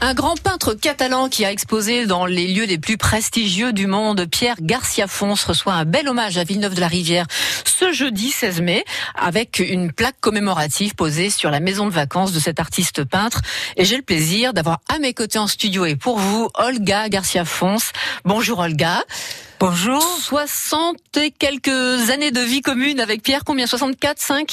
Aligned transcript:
Un 0.00 0.14
grand 0.14 0.40
peintre 0.40 0.74
catalan 0.74 1.28
qui 1.28 1.44
a 1.44 1.52
exposé 1.52 2.06
dans 2.06 2.26
les 2.26 2.48
lieux 2.48 2.64
les 2.64 2.78
plus 2.78 2.96
prestigieux 2.96 3.72
du 3.72 3.86
monde, 3.86 4.26
Pierre 4.26 4.56
Garcia 4.60 5.06
Fons, 5.06 5.34
reçoit 5.46 5.74
un 5.74 5.84
bel 5.84 6.08
hommage 6.08 6.38
à 6.38 6.44
Villeneuve-de-la-Rivière 6.44 7.26
ce 7.64 7.92
jeudi 7.92 8.30
16 8.30 8.60
mai 8.60 8.84
avec 9.14 9.58
une 9.60 9.92
plaque 9.92 10.20
commémorative 10.20 10.94
posée 10.94 11.30
sur 11.30 11.50
la 11.50 11.60
maison 11.60 11.86
de 11.86 11.92
vacances 11.92 12.32
de 12.32 12.40
cet 12.40 12.60
artiste 12.60 13.04
peintre. 13.04 13.42
Et 13.76 13.84
j'ai 13.84 13.96
le 13.96 14.02
plaisir 14.02 14.52
d'avoir 14.52 14.80
à 14.88 14.98
mes 14.98 15.14
côtés 15.14 15.38
en 15.38 15.46
studio 15.46 15.84
et 15.84 15.96
pour 15.96 16.18
vous, 16.18 16.48
Olga 16.54 17.08
Garcia 17.08 17.44
Fons. 17.44 17.76
Bonjour 18.24 18.58
Olga. 18.58 19.04
Bonjour. 19.64 20.02
60 20.02 20.96
et 21.18 21.30
quelques 21.30 22.10
années 22.10 22.32
de 22.32 22.40
vie 22.40 22.62
commune 22.62 22.98
avec 22.98 23.22
Pierre. 23.22 23.44
Combien? 23.44 23.68
64, 23.68 24.18
5 24.18 24.50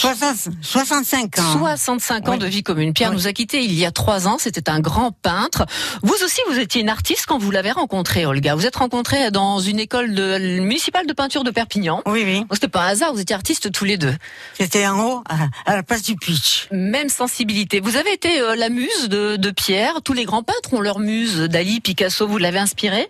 65 0.62 1.40
ans. 1.40 1.58
65 1.58 2.30
ans 2.30 2.38
de 2.38 2.46
vie 2.46 2.62
commune. 2.62 2.94
Pierre 2.94 3.12
nous 3.12 3.26
a 3.26 3.34
quittés 3.34 3.64
il 3.64 3.74
y 3.74 3.88
a 3.88 3.92
trois 3.92 4.28
ans. 4.28 4.38
C'était 4.38 4.70
un 4.70 4.80
grand 4.80 5.12
peintre. 5.12 5.66
Vous 6.04 6.14
aussi, 6.24 6.40
vous 6.52 6.60
étiez 6.60 6.82
une 6.82 6.90
artiste 6.90 7.26
quand 7.28 7.40
vous 7.40 7.50
l'avez 7.50 7.72
rencontré, 7.72 8.28
Olga. 8.28 8.54
Vous 8.54 8.68
êtes 8.68 8.76
rencontré 8.76 9.32
dans 9.32 9.60
une 9.60 9.80
école 9.80 10.14
de, 10.14 10.38
municipale 10.60 11.08
de 11.08 11.14
peinture 11.14 11.44
de 11.44 11.50
Perpignan. 11.50 12.04
Oui, 12.06 12.22
oui. 12.24 12.46
C'était 12.52 12.68
pas 12.68 12.84
un 12.84 12.90
hasard. 12.90 13.12
Vous 13.12 13.20
étiez 13.20 13.36
artistes 13.36 13.72
tous 13.72 13.86
les 13.86 13.98
deux. 13.98 14.14
C'était 14.60 14.86
en 14.86 15.00
haut, 15.00 15.24
à 15.66 15.76
la 15.76 15.82
place 15.82 16.04
du 16.04 16.18
pitch. 16.18 16.68
Même 16.70 17.10
sensibilité. 17.10 17.80
Vous 17.80 17.96
avez 17.96 18.14
été 18.14 18.42
euh, 18.42 18.56
la 18.56 18.70
muse 18.70 19.10
de, 19.10 19.38
de 19.38 19.50
Pierre. 19.50 20.04
Tous 20.04 20.14
les 20.14 20.26
grands 20.26 20.44
peintres 20.44 20.72
ont 20.76 20.82
leur 20.82 21.00
muse. 21.00 21.40
Dali, 21.40 21.82
Picasso, 21.82 22.28
vous 22.28 22.38
l'avez 22.38 22.60
inspiré. 22.60 23.10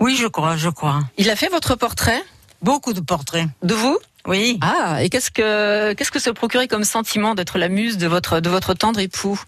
Oui, 0.00 0.16
je 0.16 0.26
crois, 0.26 0.56
je 0.56 0.68
crois. 0.68 1.00
Il 1.16 1.30
a 1.30 1.36
fait 1.36 1.48
votre 1.48 1.74
portrait 1.74 2.22
Beaucoup 2.62 2.92
de 2.92 3.00
portraits. 3.00 3.46
De 3.62 3.74
vous 3.74 3.98
Oui. 4.26 4.58
Ah, 4.62 5.02
et 5.02 5.10
qu'est-ce 5.10 5.30
que 5.30 5.92
qu'est-ce 5.92 6.10
que 6.10 6.18
ça 6.18 6.32
procurait 6.32 6.66
comme 6.66 6.84
sentiment 6.84 7.34
d'être 7.34 7.58
la 7.58 7.68
muse 7.68 7.98
de 7.98 8.08
votre 8.08 8.40
de 8.40 8.50
votre 8.50 8.74
tendre 8.74 8.98
époux? 9.00 9.40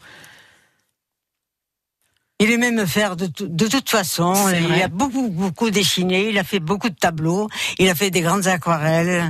Il 2.39 2.51
aimait 2.51 2.71
me 2.71 2.87
faire 2.87 3.17
de, 3.17 3.29
de 3.39 3.67
toute 3.67 3.91
façon. 3.91 4.33
Il 4.49 4.81
a 4.81 4.89
beaucoup, 4.89 5.29
beaucoup 5.29 5.71
dessiné. 5.71 6.31
Il 6.31 6.39
a 6.39 6.45
fait 6.45 6.59
beaucoup 6.59 6.89
de 6.89 6.95
tableaux. 6.95 7.49
Il 7.79 7.89
a 7.91 7.95
fait 7.95 8.11
des 8.11 8.23
grandes 8.23 8.47
aquarelles 8.47 9.29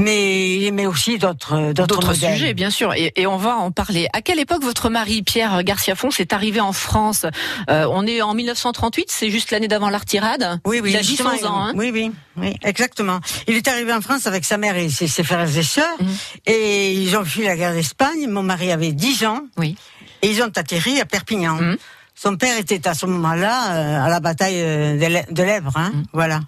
mais 0.00 0.56
il 0.56 0.64
aimait 0.64 0.86
aussi 0.86 1.18
d'autres 1.18 1.72
d'autres 1.72 2.14
sujets, 2.14 2.52
bien 2.52 2.70
sûr, 2.70 2.92
et, 2.94 3.12
et, 3.16 3.26
on 3.26 3.36
va 3.36 3.56
en 3.56 3.70
parler. 3.70 4.08
À 4.12 4.22
quelle 4.22 4.40
époque 4.40 4.64
votre 4.64 4.90
mari 4.90 5.22
Pierre 5.22 5.62
Garcia 5.62 5.94
Fons 5.94 6.10
est 6.18 6.32
arrivé 6.32 6.60
en 6.60 6.72
France? 6.72 7.26
Euh, 7.70 7.86
On 7.90 8.06
est 8.06 8.20
en 8.20 8.34
1938, 8.34 9.06
c'est 9.08 9.30
juste 9.30 9.52
l'année 9.52 9.68
d'avant 9.68 9.90
l'artirade? 9.90 10.58
Oui, 10.66 10.80
oui, 10.82 10.90
il 10.90 10.96
a 10.96 11.00
10 11.00 11.22
ans. 11.22 11.62
Hein? 11.62 11.72
oui, 11.76 11.90
oui, 11.92 12.10
oui, 12.36 12.56
exactement. 12.62 13.20
Il 13.46 13.54
est 13.54 13.68
arrivé 13.68 13.92
en 13.92 14.00
France 14.00 14.26
avec 14.26 14.44
sa 14.44 14.58
mère 14.58 14.76
et 14.76 14.88
ses, 14.88 15.06
frères 15.22 15.56
et 15.56 15.62
sœurs, 15.62 15.96
mhm. 16.00 16.16
et 16.46 16.92
ils 16.92 17.16
ont 17.16 17.24
fui 17.24 17.44
la 17.44 17.56
guerre 17.56 17.74
d'Espagne. 17.74 18.26
Mon 18.28 18.42
mari 18.42 18.72
avait 18.72 18.92
10 18.92 19.24
ans, 19.26 19.42
oui, 19.56 19.76
et 20.22 20.30
ils 20.30 20.42
ont 20.42 20.50
atterri 20.56 21.00
à 21.00 21.04
Perpignan. 21.04 21.54
Mhm. 21.54 21.76
Son 22.16 22.36
père 22.36 22.56
était 22.58 22.86
à 22.88 22.94
ce 22.94 23.06
moment-là 23.06 23.74
euh, 23.74 24.04
à 24.04 24.08
la 24.08 24.20
bataille 24.20 24.60
euh, 24.60 25.24
de 25.30 25.42
l'Èbre, 25.42 25.72
hein, 25.76 25.92
mhm. 25.94 26.04
voilà. 26.12 26.40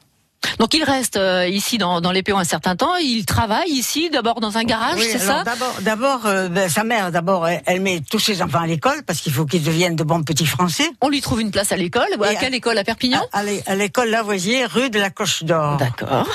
Donc 0.59 0.75
il 0.75 0.84
reste 0.84 1.17
euh, 1.17 1.48
ici 1.48 1.79
dans, 1.79 2.01
dans 2.01 2.12
les 2.12 2.23
un 2.29 2.45
certain 2.45 2.77
temps. 2.77 2.97
Il 2.97 3.25
travaille 3.25 3.70
ici, 3.70 4.11
d'abord 4.11 4.41
dans 4.41 4.59
un 4.59 4.65
garage, 4.65 4.98
c'est 5.01 5.19
ça 5.19 5.45
D'abord, 5.81 6.27
euh, 6.27 6.48
ben, 6.48 6.69
sa 6.69 6.83
mère, 6.83 7.12
d'abord, 7.12 7.47
elle, 7.48 7.81
met 7.81 8.01
tous 8.11 8.19
ses 8.19 8.42
enfants 8.42 8.61
à 8.61 8.67
l'école 8.67 9.03
parce 9.05 9.20
qu'il 9.20 9.33
faut 9.33 9.47
qu'ils 9.47 9.62
deviennent 9.62 9.97
de 9.97 10.03
bons 10.03 10.23
petits 10.23 10.47
Français. 10.47 10.91
On 11.01 11.09
lui 11.09 11.20
trouve 11.20 11.41
une 11.41 11.51
place 11.51 11.73
à 11.73 11.77
l'école. 11.77 12.07
À 12.23 12.34
quelle 12.34 12.55
école 12.55 12.77
à 12.79 12.84
Perpignan 12.84 13.23
À, 13.33 13.45
l'école 13.75 14.11
Lavoisier, 14.11 14.67
rue 14.67 14.91
de 14.91 14.98
la 14.98 15.11
Coche 15.11 15.45
d'Or. 15.45 15.77
D'accord. 15.77 16.29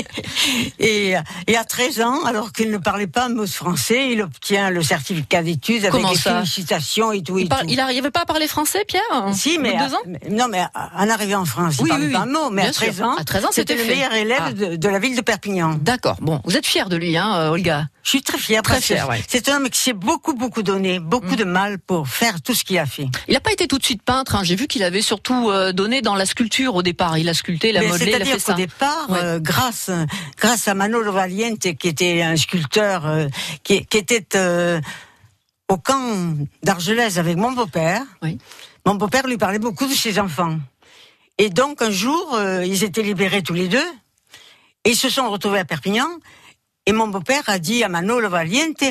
et, 0.78 1.14
et 1.46 1.56
à 1.56 1.64
13 1.64 2.00
ans, 2.00 2.24
alors 2.24 2.52
qu'il 2.52 2.70
ne 2.70 2.78
parlait 2.78 3.06
pas 3.06 3.26
un 3.26 3.28
mot 3.28 3.44
de 3.44 3.50
français, 3.50 4.10
il 4.10 4.22
obtient 4.22 4.70
le 4.70 4.82
certificat 4.82 5.42
d'études 5.42 5.84
avec 5.84 6.04
des 6.04 6.16
félicitations 6.16 7.12
et 7.12 7.22
tout. 7.22 7.38
il, 7.38 7.76
n'arrivait 7.76 8.10
pas 8.10 8.22
à 8.22 8.26
parler 8.26 8.48
français, 8.48 8.84
Pierre 8.86 9.02
Si, 9.32 9.58
mais, 9.58 9.76
deux 9.76 9.94
ans 9.94 10.02
non, 10.30 10.48
mais 10.48 10.64
en 10.74 11.08
arrivant 11.08 11.40
en 11.40 11.44
France, 11.44 11.76
il 11.80 11.88
parlait 11.88 12.10
pas 12.10 12.20
un 12.20 12.26
mot. 12.26 12.50
Mais 12.50 12.66
à 12.66 12.72
13 12.72 13.02
ans, 13.02 13.16
c'était 13.52 13.76
le 13.76 13.84
meilleur 13.84 14.12
élève 14.12 14.40
ah. 14.40 14.76
de, 14.76 14.88
la 14.88 14.98
ville 14.98 15.16
de 15.16 15.20
Perpignan. 15.20 15.78
D'accord. 15.80 16.16
Bon, 16.20 16.40
vous 16.44 16.56
êtes 16.56 16.66
fier 16.66 16.88
de 16.88 16.96
lui, 16.96 17.16
hein, 17.16 17.34
euh, 17.36 17.50
Olga? 17.50 17.86
Je 18.02 18.10
suis 18.10 18.22
très 18.22 18.38
fier. 18.38 18.62
Très 18.62 18.80
fier. 18.80 19.08
C'est 19.28 19.48
un 19.48 19.56
homme 19.56 19.70
qui 19.70 19.78
s'est 19.78 19.92
beaucoup, 19.92 20.34
beaucoup 20.34 20.62
donné, 20.62 20.98
beaucoup 20.98 21.34
mm. 21.34 21.36
de 21.36 21.44
mal 21.44 21.78
pour 21.78 22.08
faire 22.08 22.40
tout 22.42 22.54
ce 22.54 22.64
qu'il 22.64 22.78
a 22.78 22.86
fait. 22.86 23.06
Il 23.28 23.34
n'a 23.34 23.40
pas 23.40 23.52
été 23.52 23.68
tout 23.68 23.78
de 23.78 23.84
suite 23.84 24.02
peintre. 24.02 24.34
Hein. 24.34 24.44
J'ai 24.44 24.56
vu 24.56 24.66
qu'il 24.66 24.82
avait 24.82 25.02
surtout 25.02 25.50
euh, 25.50 25.72
donné 25.72 26.02
dans 26.02 26.14
la 26.14 26.26
sculpture 26.26 26.74
au 26.74 26.82
départ. 26.82 27.18
Il 27.18 27.28
a 27.28 27.34
sculpté, 27.34 27.70
il 27.70 27.76
a 27.76 27.82
modelé, 27.82 28.12
il 28.16 28.22
a 28.22 28.24
fait 28.24 28.38
ça. 28.38 28.54
Au 28.54 28.56
départ, 28.56 29.08
euh, 29.10 29.38
grâce, 29.38 29.90
grâce 30.38 30.68
à 30.68 30.74
Manolo 30.74 31.12
Valiente, 31.12 31.76
qui 31.78 31.88
était 31.88 32.22
un 32.22 32.36
sculpteur, 32.36 33.28
qui, 33.62 33.86
qui, 33.86 33.98
était 33.98 34.26
au 35.68 35.76
camp 35.76 36.36
d'Argelès 36.62 37.18
avec 37.18 37.36
mon 37.36 37.52
beau-père. 37.52 38.02
Oui. 38.22 38.38
Mon 38.84 38.96
beau-père 38.96 39.26
lui 39.26 39.38
parlait 39.38 39.60
beaucoup 39.60 39.86
de 39.86 39.94
ses 39.94 40.18
enfants. 40.18 40.58
Et 41.38 41.48
donc 41.50 41.82
un 41.82 41.90
jour, 41.90 42.34
euh, 42.34 42.64
ils 42.64 42.84
étaient 42.84 43.02
libérés 43.02 43.42
tous 43.42 43.54
les 43.54 43.68
deux, 43.68 43.86
et 44.84 44.90
ils 44.90 44.96
se 44.96 45.10
sont 45.10 45.30
retrouvés 45.30 45.60
à 45.60 45.64
Perpignan. 45.64 46.08
Et 46.86 46.92
mon 46.92 47.08
beau-père 47.08 47.44
a 47.46 47.58
dit 47.58 47.84
à 47.84 47.88
Manolo 47.88 48.28
Valiente, 48.28 48.84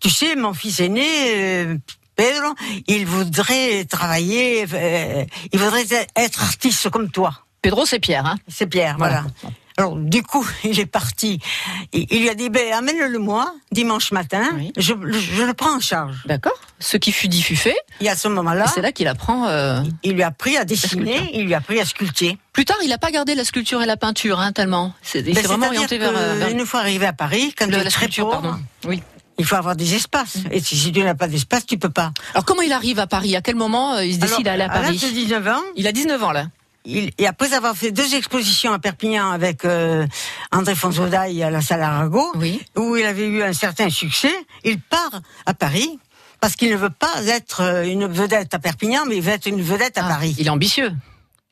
tu 0.00 0.10
sais, 0.10 0.34
mon 0.34 0.54
fils 0.54 0.80
aîné, 0.80 1.06
euh, 1.06 1.76
Pedro, 2.16 2.54
il 2.86 3.06
voudrait 3.06 3.84
travailler, 3.84 4.66
euh, 4.72 5.24
il 5.52 5.58
voudrait 5.58 6.08
être 6.16 6.42
artiste 6.42 6.88
comme 6.90 7.10
toi. 7.10 7.44
Pedro, 7.60 7.86
c'est 7.86 7.98
Pierre, 7.98 8.26
hein? 8.26 8.36
C'est 8.48 8.66
Pierre, 8.66 8.96
voilà. 8.98 9.24
Alors, 9.76 9.96
du 9.96 10.22
coup, 10.22 10.46
il 10.64 10.78
est 10.78 10.86
parti. 10.86 11.40
Il, 11.92 12.06
lui 12.20 12.28
a 12.28 12.34
dit, 12.34 12.48
ben, 12.48 12.72
amène-le 12.72 13.18
moi, 13.18 13.54
dimanche 13.72 14.12
matin. 14.12 14.44
Je, 14.76 14.94
le 14.94 15.52
prends 15.52 15.76
en 15.76 15.80
charge. 15.80 16.16
D'accord. 16.26 16.58
Ce 16.78 16.96
qui 16.96 17.12
fut 17.12 17.28
dit 17.28 17.42
fut 17.42 17.56
fait. 17.56 17.76
Et 18.00 18.08
à 18.08 18.16
ce 18.16 18.28
moment-là. 18.28 18.66
C'est 18.72 18.82
là, 18.82 18.92
qu'il 18.92 19.08
apprend. 19.08 19.46
Euh, 19.48 19.80
il 20.02 20.12
lui 20.12 20.22
a 20.22 20.28
appris 20.28 20.56
à 20.56 20.64
dessiner, 20.64 21.30
il 21.34 21.46
lui 21.46 21.54
a 21.54 21.58
appris 21.58 21.80
à 21.80 21.84
sculpter. 21.84 22.38
Plus 22.52 22.64
tard, 22.64 22.76
il 22.82 22.88
n'a 22.88 22.98
pas 22.98 23.10
gardé 23.10 23.34
la 23.34 23.44
sculpture 23.44 23.82
et 23.82 23.86
la 23.86 23.96
peinture, 23.96 24.38
hein, 24.38 24.52
tellement. 24.52 24.94
C'est, 25.02 25.20
il 25.20 25.34
ben, 25.34 25.36
s'est 25.36 25.48
vraiment 25.48 25.66
orienté 25.66 25.98
vers, 25.98 26.12
Une 26.50 26.66
fois 26.66 26.80
arrivé 26.80 27.06
à 27.06 27.12
Paris, 27.12 27.54
quand 27.56 27.66
le, 27.66 27.82
la 27.82 27.90
sculpture, 27.90 28.30
pardon. 28.30 28.54
Oui. 28.86 29.02
Il 29.38 29.44
faut 29.44 29.56
avoir 29.56 29.74
des 29.74 29.94
espaces. 29.94 30.38
Et 30.52 30.60
si 30.60 30.92
tu 30.92 31.02
n'as 31.02 31.14
pas 31.14 31.26
d'espace, 31.26 31.66
tu 31.66 31.76
peux 31.76 31.90
pas. 31.90 32.12
Alors 32.34 32.44
comment 32.44 32.62
il 32.62 32.72
arrive 32.72 33.00
à 33.00 33.08
Paris? 33.08 33.34
À 33.34 33.40
quel 33.40 33.56
moment 33.56 33.94
euh, 33.94 34.04
il 34.04 34.14
se 34.14 34.20
décide 34.20 34.44
d'aller 34.44 34.62
à 34.62 34.68
Paris 34.68 34.86
À 34.86 34.90
l'âge 34.92 35.00
de 35.00 35.08
19 35.08 35.48
ans. 35.48 35.62
Il 35.74 35.88
a 35.88 35.92
19 35.92 36.22
ans 36.22 36.30
là 36.30 36.46
et 36.86 37.26
après 37.26 37.54
avoir 37.54 37.76
fait 37.76 37.92
deux 37.92 38.14
expositions 38.14 38.72
à 38.72 38.78
Perpignan 38.78 39.30
avec 39.30 39.64
euh, 39.64 40.06
André 40.52 40.74
Fonsodaille 40.74 41.42
à 41.42 41.50
la 41.50 41.62
salle 41.62 41.82
Arago, 41.82 42.32
où 42.76 42.96
il 42.96 43.04
avait 43.04 43.26
eu 43.26 43.42
un 43.42 43.54
certain 43.54 43.88
succès, 43.88 44.34
il 44.64 44.78
part 44.80 45.20
à 45.46 45.54
Paris 45.54 45.98
parce 46.40 46.56
qu'il 46.56 46.70
ne 46.70 46.76
veut 46.76 46.90
pas 46.90 47.24
être 47.26 47.62
euh, 47.62 47.84
une 47.84 48.06
vedette 48.06 48.52
à 48.52 48.58
Perpignan, 48.58 49.04
mais 49.08 49.16
il 49.16 49.22
veut 49.22 49.32
être 49.32 49.46
une 49.46 49.62
vedette 49.62 49.96
à 49.96 50.04
ah, 50.04 50.08
Paris. 50.10 50.34
Il 50.38 50.46
est 50.46 50.50
ambitieux. 50.50 50.92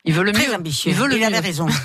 Il 0.05 0.13
veut 0.13 0.23
le 0.23 0.33
Très 0.33 0.47
mieux. 0.47 0.55
ambitieux. 0.55 0.91
Il 0.91 0.97
veut 0.97 1.07
le 1.07 1.15
il 1.17 1.23
avait 1.23 1.39
raison. 1.39 1.67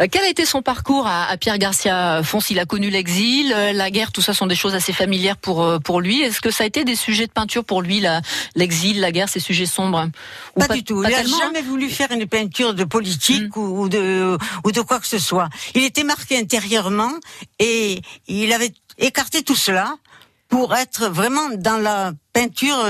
Euh, 0.00 0.06
quel 0.10 0.24
a 0.24 0.28
été 0.28 0.46
son 0.46 0.62
parcours 0.62 1.06
à, 1.06 1.36
Pierre 1.36 1.58
Garcia 1.58 2.22
Fons? 2.22 2.38
Il 2.48 2.58
a 2.58 2.64
connu 2.64 2.88
l'exil, 2.88 3.52
euh, 3.52 3.72
la 3.72 3.90
guerre, 3.90 4.10
tout 4.10 4.22
ça 4.22 4.32
sont 4.32 4.46
des 4.46 4.54
choses 4.54 4.74
assez 4.74 4.92
familières 4.92 5.36
pour 5.36 5.62
euh, 5.62 5.78
pour 5.78 6.00
lui. 6.00 6.22
Est-ce 6.22 6.40
que 6.40 6.50
ça 6.50 6.64
a 6.64 6.66
été 6.66 6.84
des 6.84 6.96
sujets 6.96 7.26
de 7.26 7.32
peinture 7.32 7.64
pour 7.64 7.82
lui, 7.82 8.02
l'exil, 8.54 9.00
la, 9.00 9.12
guerre, 9.12 9.28
ces 9.28 9.40
sujets 9.40 9.66
sombres? 9.66 10.08
Pas, 10.54 10.68
du 10.68 10.82
tout. 10.82 11.02
il 11.04 11.10
n'a 11.10 11.24
jamais 11.24 11.60
voulu 11.60 11.90
faire 11.90 12.10
une 12.12 12.26
peinture 12.26 12.72
de 12.72 12.84
politique 12.84 13.54
hmm. 13.54 13.60
ou, 13.60 13.88
de 13.88 14.38
ou 14.64 14.72
de 14.72 14.80
quoi 14.80 14.98
que 14.98 15.06
ce 15.06 15.18
soit. 15.18 15.50
Il 15.74 15.82
était 15.82 16.04
marqué 16.04 16.38
intérieurement 16.38 17.12
et 17.58 18.00
il 18.28 18.52
avait 18.52 18.72
écarté 18.98 19.42
tout 19.42 19.56
cela 19.56 19.96
pour 20.48 20.74
être 20.74 21.08
vraiment 21.08 21.50
dans 21.56 21.76
la 21.76 22.12
peinture 22.32 22.86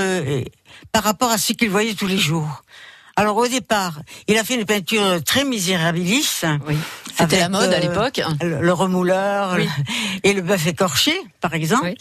par 0.93 1.03
rapport 1.03 1.31
à 1.31 1.39
ce 1.39 1.53
qu'il 1.54 1.71
voyait 1.71 1.94
tous 1.94 2.06
les 2.06 2.19
jours. 2.19 2.62
Alors 3.17 3.37
au 3.37 3.47
départ, 3.47 4.00
il 4.27 4.39
a 4.39 4.45
fait 4.45 4.55
une 4.55 4.65
peinture 4.65 5.23
très 5.25 5.45
misérabiliste. 5.45 6.47
Oui. 6.67 6.77
C'était 7.19 7.39
la 7.39 7.49
mode 7.49 7.73
à 7.73 7.77
euh, 7.77 7.81
l'époque. 7.81 8.21
Le, 8.41 8.73
remouleur 8.73 9.56
et 10.22 10.33
le 10.33 10.41
bœuf 10.41 10.66
écorché, 10.66 11.13
par 11.41 11.54
exemple. 11.54 11.92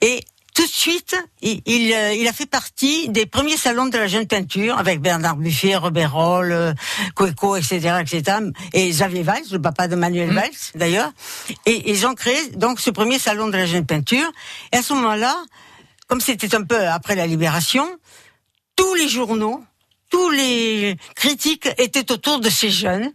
Et 0.00 0.24
tout 0.54 0.64
de 0.64 0.70
suite, 0.70 1.16
il, 1.42 1.60
euh, 1.92 2.14
il, 2.14 2.28
a 2.28 2.32
fait 2.32 2.46
partie 2.46 3.08
des 3.08 3.26
premiers 3.26 3.56
salons 3.56 3.86
de 3.86 3.98
la 3.98 4.06
jeune 4.06 4.26
peinture 4.26 4.78
avec 4.78 5.00
Bernard 5.00 5.36
Buffet, 5.36 5.74
Robert 5.74 6.12
Roll, 6.12 6.52
euh, 6.52 6.72
Coeco, 7.14 7.56
etc., 7.56 7.96
etc. 8.00 8.38
Et 8.72 8.88
Xavier 8.88 9.24
Valls, 9.24 9.42
le 9.50 9.60
papa 9.60 9.88
de 9.88 9.96
Manuel 9.96 10.30
mm. 10.30 10.34
Valls, 10.34 10.50
d'ailleurs. 10.76 11.10
Et 11.66 11.90
ils 11.90 12.06
ont 12.06 12.14
créé 12.14 12.38
donc 12.50 12.78
ce 12.80 12.90
premier 12.90 13.18
salon 13.18 13.48
de 13.48 13.56
la 13.56 13.66
jeune 13.66 13.84
peinture. 13.84 14.30
Et 14.72 14.76
à 14.76 14.82
ce 14.82 14.94
moment-là, 14.94 15.36
comme 16.06 16.20
c'était 16.20 16.54
un 16.54 16.62
peu 16.62 16.86
après 16.86 17.16
la 17.16 17.26
libération, 17.26 17.86
tous 18.76 18.94
les 18.94 19.08
journaux 19.08 19.64
tous 20.14 20.30
les 20.30 20.96
critiques 21.16 21.68
étaient 21.76 22.12
autour 22.12 22.38
de 22.38 22.48
ces 22.48 22.70
jeunes 22.70 23.10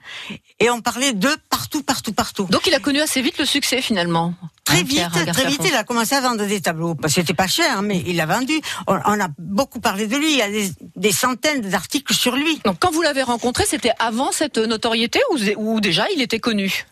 et 0.59 0.69
on 0.69 0.81
parlait 0.81 1.13
d'eux 1.13 1.37
partout, 1.49 1.81
partout, 1.81 2.11
partout. 2.11 2.45
Donc 2.49 2.67
il 2.67 2.73
a 2.73 2.79
connu 2.79 2.99
assez 2.99 3.21
vite 3.21 3.37
le 3.37 3.45
succès 3.45 3.81
finalement. 3.81 4.33
Très 4.65 4.79
hein, 4.79 4.83
vite, 4.83 5.31
très 5.31 5.47
vite, 5.47 5.61
il 5.65 5.73
a 5.75 5.85
commencé 5.85 6.13
à 6.15 6.19
vendre 6.19 6.45
des 6.45 6.59
tableaux. 6.59 6.97
C'était 7.07 7.33
pas 7.33 7.47
cher, 7.47 7.83
mais 7.83 8.03
il 8.05 8.19
a 8.19 8.25
vendu. 8.25 8.59
On, 8.87 8.95
a 8.95 9.29
beaucoup 9.37 9.79
parlé 9.79 10.07
de 10.07 10.17
lui. 10.17 10.33
Il 10.33 10.37
y 10.39 10.41
a 10.41 10.49
des, 10.97 11.11
centaines 11.13 11.61
d'articles 11.61 12.13
sur 12.13 12.35
lui. 12.35 12.59
Donc 12.65 12.79
quand 12.79 12.91
vous 12.91 13.01
l'avez 13.01 13.23
rencontré, 13.23 13.63
c'était 13.65 13.93
avant 13.97 14.33
cette 14.33 14.57
notoriété 14.57 15.21
ou, 15.31 15.37
ou 15.55 15.79
déjà 15.79 16.05
il 16.13 16.21
était 16.21 16.39
connu? 16.39 16.85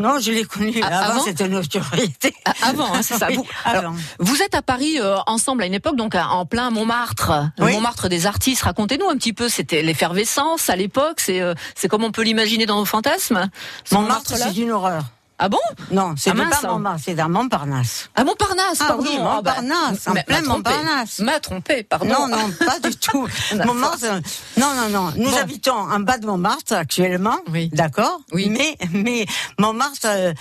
Non, 0.00 0.18
je 0.18 0.32
l'ai 0.32 0.44
connu. 0.44 0.80
Ah, 0.82 1.10
avant, 1.10 1.22
c'était 1.22 1.46
une 1.46 1.52
notoriété. 1.52 2.34
Ah, 2.44 2.52
avant, 2.62 2.92
hein, 2.92 3.02
c'est 3.02 3.16
ça. 3.16 3.28
vous, 3.32 3.46
vous 4.18 4.42
êtes 4.42 4.54
à 4.54 4.62
Paris 4.62 4.98
euh, 5.00 5.16
ensemble 5.26 5.62
à 5.62 5.66
une 5.66 5.74
époque, 5.74 5.94
donc 5.94 6.16
en 6.16 6.44
plein 6.46 6.70
Montmartre, 6.70 7.50
Montmartre 7.58 8.08
des 8.08 8.26
artistes. 8.26 8.62
Racontez-nous 8.62 9.08
un 9.08 9.16
petit 9.16 9.32
peu. 9.32 9.48
C'était 9.48 9.82
l'effervescence 9.82 10.68
à 10.68 10.74
l'époque. 10.74 11.20
C'est 11.20 11.40
euh, 11.40 11.54
c'est 11.76 11.86
comme 11.86 12.02
on 12.02 12.10
peut 12.10 12.22
l'imaginer 12.22 12.66
dans 12.66 12.76
nos 12.76 12.84
fantasmes. 12.84 13.48
Montmartre, 13.92 14.36
c'est 14.36 14.56
une 14.56 14.72
horreur. 14.72 15.04
Ah 15.38 15.48
bon? 15.48 15.58
Non, 15.90 16.14
c'est 16.16 16.30
ah, 16.30 16.34
pas 16.34 16.68
Montmartre, 16.68 17.00
c'est 17.04 17.14
dans 17.14 17.28
Montparnasse. 17.28 18.08
Ah 18.14 18.24
Montparnasse, 18.24 18.78
ah, 18.80 18.86
pardon. 18.86 19.02
Oui, 19.02 19.18
Montparnasse, 19.18 20.08
en 20.08 20.14
plein 20.14 20.42
Montparnasse. 20.42 21.18
M'a 21.18 21.40
trompé, 21.40 21.82
pardon. 21.82 22.06
Non, 22.06 22.28
non, 22.28 22.50
pas 22.64 22.78
du 22.78 22.94
tout. 22.96 23.26
Montmartre, 23.64 24.20
non, 24.56 24.74
non, 24.74 24.88
non. 24.90 25.12
Nous 25.16 25.36
habitons 25.36 25.74
en 25.74 26.00
bas 26.00 26.18
de 26.18 26.26
Montmartre 26.26 26.74
actuellement, 26.74 27.38
oui. 27.50 27.68
d'accord? 27.72 28.20
Oui. 28.32 28.48
Mais, 28.48 28.76
mais 28.92 29.26
Montmartre... 29.58 30.06
Euh, 30.06 30.32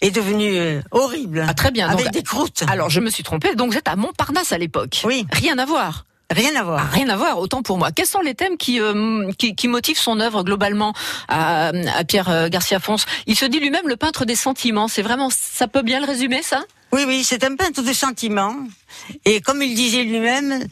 est 0.00 0.10
devenu 0.10 0.56
euh, 0.56 0.80
horrible. 0.92 1.44
Ah, 1.48 1.54
très 1.54 1.70
bien. 1.70 1.88
Avec 1.88 2.10
des 2.10 2.22
croûtes. 2.22 2.62
Alors, 2.68 2.88
je 2.88 3.00
me 3.00 3.10
suis 3.10 3.24
trompée. 3.24 3.54
Donc, 3.56 3.74
êtes 3.74 3.88
à 3.88 3.96
Montparnasse 3.96 4.52
à 4.52 4.58
l'époque. 4.58 5.02
Oui. 5.04 5.26
Rien 5.32 5.58
à 5.58 5.66
voir. 5.66 6.04
Rien 6.30 6.54
à 6.56 6.62
voir. 6.62 6.80
Ah, 6.82 6.88
rien 6.92 7.08
à 7.08 7.16
voir, 7.16 7.38
autant 7.38 7.62
pour 7.62 7.78
moi. 7.78 7.90
Quels 7.90 8.06
sont 8.06 8.20
les 8.20 8.34
thèmes 8.34 8.58
qui, 8.58 8.80
euh, 8.80 9.30
qui, 9.38 9.54
qui, 9.54 9.66
motivent 9.66 9.98
son 9.98 10.20
œuvre 10.20 10.42
globalement 10.42 10.92
à, 11.28 11.68
à 11.68 12.04
Pierre 12.04 12.28
euh, 12.28 12.48
Garcia 12.48 12.80
Fons? 12.80 12.96
Il 13.26 13.34
se 13.34 13.46
dit 13.46 13.60
lui-même 13.60 13.88
le 13.88 13.96
peintre 13.96 14.26
des 14.26 14.36
sentiments. 14.36 14.88
C'est 14.88 15.02
vraiment, 15.02 15.30
ça 15.30 15.68
peut 15.68 15.82
bien 15.82 16.00
le 16.00 16.06
résumer, 16.06 16.42
ça? 16.42 16.64
Oui, 16.92 17.04
oui, 17.06 17.24
c'est 17.24 17.44
un 17.44 17.56
peintre 17.56 17.82
de 17.82 17.92
sentiments. 17.94 18.56
Et 19.24 19.40
comme 19.40 19.62
il 19.62 19.74
disait 19.74 20.04
lui-même, 20.04 20.66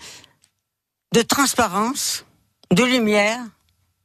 de 1.15 1.23
transparence, 1.23 2.27
de 2.71 2.85
lumière, 2.85 3.41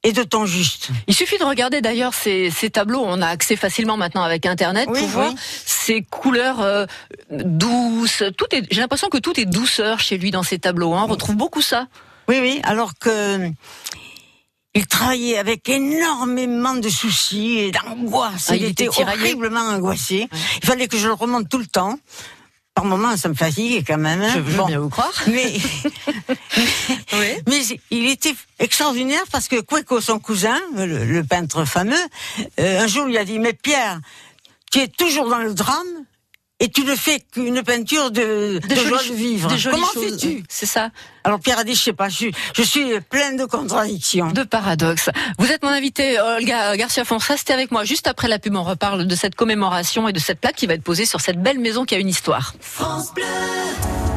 et 0.04 0.14
de 0.14 0.24
temps 0.24 0.46
juste. 0.46 0.90
Il 1.08 1.14
suffit 1.14 1.38
de 1.38 1.44
regarder 1.44 1.82
d'ailleurs 1.82 2.14
ces, 2.14 2.50
ces, 2.50 2.70
tableaux, 2.70 3.04
on 3.06 3.22
a 3.22 3.28
accès 3.28 3.56
facilement 3.56 3.98
maintenant 3.98 4.24
avec 4.24 4.46
Internet 4.46 4.88
pour 4.88 5.08
voir 5.08 5.34
ces 5.66 6.02
couleurs 6.02 6.62
euh, 6.62 6.86
douces. 7.30 8.24
Tout 8.38 8.48
est, 8.52 8.64
j'ai 8.72 8.82
l'impression 8.82 9.10
que 9.10 9.20
tout 9.20 9.40
est 9.40 9.46
douceur 9.46 10.00
chez 10.00 10.18
lui 10.18 10.32
dans 10.32 10.44
ces 10.44 10.60
tableaux. 10.60 10.94
Hein. 10.94 11.04
On 11.06 11.12
retrouve 11.12 11.36
beaucoup 11.36 11.62
ça. 11.62 11.88
Oui, 12.28 12.40
oui. 12.42 12.60
Alors 12.64 12.94
que 13.00 13.52
il 14.74 14.88
travaillait 14.88 15.38
avec 15.38 15.68
énormément 15.68 16.76
de 16.76 16.88
soucis 16.88 17.60
et 17.60 17.72
d'angoisse. 17.72 18.48
Ah, 18.50 18.56
il, 18.56 18.64
était, 18.64 18.88
horriblement 18.88 19.60
angoissé. 19.60 20.30
Il 20.62 20.66
fallait 20.66 20.88
que 20.88 20.98
je 20.98 21.08
le 21.08 21.14
remonte 21.14 21.50
tout 21.50 21.58
le 21.58 21.66
temps 21.66 21.98
par 22.74 22.86
moments, 22.86 23.18
ça 23.18 23.30
me 23.30 23.34
fatigue 23.34 23.86
quand 23.86 23.98
même. 23.98 24.22
Hein. 24.22 24.32
Je 24.34 24.40
veux 24.40 24.64
bien 24.66 24.80
vous 24.80 24.90
croire. 24.90 25.14
Mais, 25.28 25.54
mais, 27.48 27.62
il 27.92 28.10
était 28.10 28.36
extraordinaire 28.60 29.24
parce 29.32 29.48
que 29.48 29.62
Cueco, 29.62 30.02
son 30.02 30.20
cousin, 30.20 30.58
le, 30.76 31.22
peintre 31.24 31.66
fameux, 31.66 31.94
euh, 32.60 32.82
un 32.82 32.88
jour 32.88 33.06
lui 33.06 33.18
a 33.18 33.26
dit, 33.26 33.40
mais 33.40 33.54
Pierre, 33.54 34.00
tu 34.72 34.80
es 34.80 34.88
toujours 34.88 35.30
dans 35.30 35.40
le 35.40 35.54
drame 35.54 36.06
et 36.62 36.70
tu 36.70 36.84
ne 36.86 36.96
fais 36.96 37.20
qu'une 37.20 37.64
peinture 37.64 38.12
de, 38.12 38.60
de, 38.60 38.76
joie 38.76 39.00
de 39.00 39.14
vivre. 39.14 39.52
Comment 39.70 39.88
fais-tu 39.88 40.44
C'est 40.48 40.68
ça. 40.68 40.90
Alors 41.24 41.40
Pierre 41.40 41.58
a 41.58 41.64
dit, 41.64 41.74
je 41.74 41.82
sais 41.82 41.94
pas, 41.94 42.08
je, 42.08 42.28
je 42.56 42.62
suis 42.62 43.00
pleine 43.10 43.36
de 43.36 43.46
contradictions. 43.46 44.32
De 44.32 44.44
paradoxes. 44.44 45.10
Vous 45.40 45.52
êtes 45.52 45.64
mon 45.64 45.70
invité, 45.70 46.20
Olga 46.20 46.78
Garcia 46.78 47.04
Fons. 47.04 47.18
Restez 47.18 47.52
avec 47.52 47.72
moi. 47.72 47.84
Juste 47.84 48.06
après 48.08 48.28
la 48.28 48.38
pub, 48.38 48.56
on 48.56 48.64
reparle 48.64 49.08
de 49.08 49.16
cette 49.16 49.34
commémoration 49.34 50.08
et 50.08 50.14
de 50.14 50.20
cette 50.20 50.40
plaque 50.40 50.56
qui 50.56 50.68
va 50.68 50.76
être 50.76 50.84
posée 50.84 51.06
sur 51.06 51.20
cette 51.20 51.42
belle 51.42 51.60
maison 51.60 51.84
qui 51.84 51.96
a 51.96 51.98
une 51.98 52.10
histoire. 52.10 52.54
France 52.62 53.12
Bleu. 53.14 53.24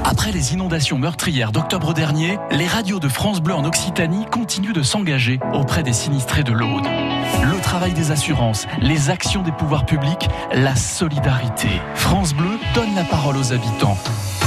Après 0.05 0.33
les 0.33 0.53
inondations 0.53 0.99
meurtrières 0.99 1.51
d'octobre 1.51 1.95
dernier, 1.95 2.39
les 2.51 2.67
radios 2.67 3.01
de 3.01 3.09
France 3.09 3.41
Bleu 3.41 3.55
en 3.55 3.65
Occitanie 3.65 4.27
continuent 4.31 4.75
de 4.75 4.83
s'engager 4.83 5.41
auprès 5.55 5.83
des 5.83 5.95
sinistrés 5.95 6.43
de 6.43 6.53
l'Aude. 6.53 6.85
Le 7.75 7.81
travail 7.81 7.95
des 7.95 8.13
assurances, 8.13 8.69
les 8.79 9.11
actions 9.11 9.43
des 9.43 9.51
pouvoirs 9.51 9.85
publics, 9.85 10.29
la 10.53 10.77
solidarité. 10.77 11.67
France 11.97 12.33
Bleu 12.33 12.57
donne 12.73 12.95
la 12.95 13.03
parole 13.03 13.37
aux 13.37 13.53
habitants. 13.53 13.99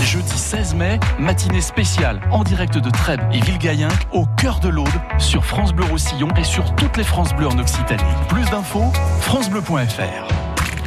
Jeudi 0.02 0.38
16 0.38 0.76
mai, 0.76 0.98
matinée 1.20 1.60
spéciale 1.60 2.22
en 2.32 2.46
direct 2.46 2.78
de 2.78 2.90
Trèbes 2.90 3.28
et 3.34 3.42
Villegayen 3.42 3.90
au 4.14 4.26
cœur 4.38 4.62
de 4.62 4.70
l'Aude 4.70 4.88
sur 5.18 5.44
France 5.44 5.74
Bleu 5.74 5.84
Roussillon 5.84 6.30
et 6.38 6.46
sur 6.46 6.74
toutes 6.76 6.96
les 6.96 7.04
France 7.04 7.36
Bleues 7.36 7.50
en 7.50 7.60
Occitanie. 7.60 8.02
Plus 8.30 8.46
d'infos, 8.46 8.94
francebleu.fr. 9.20 10.28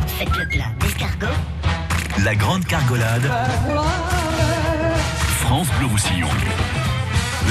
Faites 0.07 0.37
le 0.39 0.49
plat 0.49 0.65
d'escargot. 0.81 1.27
La 2.25 2.35
grande 2.35 2.65
cargolade. 2.65 3.31
France 5.43 5.69
Bleu 5.79 5.89
Roussillon. 5.89 6.29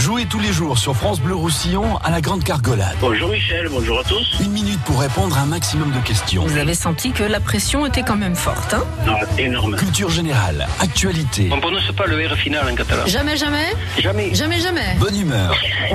Jouez 0.10 0.26
tous 0.26 0.40
les 0.40 0.52
jours 0.52 0.80
sur 0.80 0.96
France 0.96 1.22
Bleu 1.22 1.36
Roussillon 1.36 1.98
à 1.98 2.10
la 2.10 2.20
Grande 2.20 2.44
Cargolade. 2.44 2.96
Bonjour 3.00 3.30
Michel, 3.30 3.70
bonjour 3.70 4.00
à 4.00 4.04
tous. 4.04 4.40
Une 4.42 4.50
minute 4.50 4.80
pour 4.80 5.00
répondre 5.00 5.38
à 5.38 5.42
un 5.42 5.46
maximum 5.46 5.92
de 5.92 6.00
questions. 6.00 6.48
Vous 6.48 6.58
avez 6.58 6.74
senti 6.74 7.12
que 7.12 7.22
la 7.22 7.40
pression 7.40 7.86
était 7.86 8.02
quand 8.02 8.16
même 8.16 8.36
forte, 8.36 8.74
hein 8.74 8.84
Non, 9.06 9.14
énorme. 9.38 9.76
Culture 9.76 10.10
générale, 10.10 10.68
actualité. 10.80 11.50
On 11.52 11.58
ne 11.58 11.62
prononce 11.62 11.92
pas 11.92 12.08
le 12.08 12.26
R 12.26 12.36
final 12.38 12.68
en 12.72 12.74
catalan. 12.74 13.06
Jamais, 13.06 13.38
jamais 13.38 13.68
Jamais. 14.00 14.34
Jamais, 14.34 14.60
jamais. 14.60 14.96
Bonne 15.00 15.16
humeur. 15.16 15.56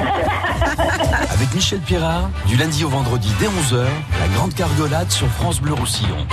Avec 1.31 1.53
Michel 1.53 1.81
Pirard, 1.81 2.31
du 2.47 2.57
lundi 2.57 2.85
au 2.85 2.91
vendredi 2.91 3.33
dès 3.41 3.47
11h, 3.47 3.83
la 4.21 4.29
Grande 4.37 4.55
Cargolade 4.55 5.11
sur 5.11 5.27
France 5.27 5.61
Bleu 5.61 5.73
Roussillon. 5.73 6.25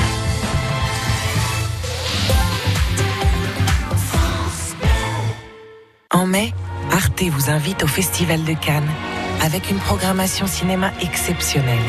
En 6.12 6.28
mai, 6.28 6.54
Arte 6.92 7.24
vous 7.24 7.50
invite 7.50 7.84
au 7.84 7.88
Festival 7.88 8.44
de 8.44 8.54
Cannes 8.54 8.90
avec 9.42 9.70
une 9.70 9.80
programmation 9.80 10.46
cinéma 10.46 10.92
exceptionnelle. 11.02 11.80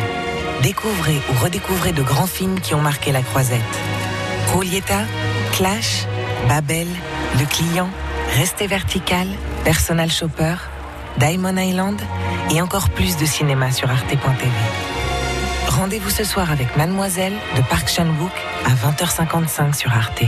Découvrez 0.63 1.21
ou 1.31 1.43
redécouvrez 1.43 1.93
de 1.93 2.03
grands 2.03 2.27
films 2.27 2.61
qui 2.61 2.75
ont 2.75 2.81
marqué 2.81 3.11
la 3.11 3.23
croisette. 3.23 3.61
Julieta, 4.53 5.01
Clash, 5.53 6.07
Babel, 6.49 6.87
Le 7.39 7.45
Client, 7.47 7.89
Restez 8.39 8.67
Vertical, 8.67 9.27
Personal 9.65 10.11
Shopper, 10.11 10.55
Diamond 11.19 11.57
Island 11.57 12.01
et 12.55 12.63
encore 12.63 12.91
plus 12.91 13.17
de 13.17 13.27
cinéma 13.27 13.73
sur 13.73 13.91
arte.tv. 13.91 14.51
Rendez-vous 15.69 16.11
ce 16.11 16.25
soir 16.25 16.51
avec 16.51 16.77
Mademoiselle 16.77 17.35
de 17.57 17.63
Park 17.63 17.89
Chan-wook 17.89 18.33
à 18.67 18.71
20h55 18.71 19.75
sur 19.75 19.93
Arte. 19.93 20.23